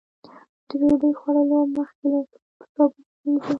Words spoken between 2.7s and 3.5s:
صابون ومينځئ.